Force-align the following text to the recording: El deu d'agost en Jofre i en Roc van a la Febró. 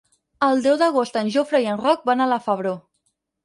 El 0.47 0.63
deu 0.67 0.79
d'agost 0.83 1.21
en 1.21 1.31
Jofre 1.37 1.63
i 1.67 1.71
en 1.77 1.79
Roc 1.87 2.11
van 2.13 2.27
a 2.27 2.31
la 2.35 2.43
Febró. 2.51 2.77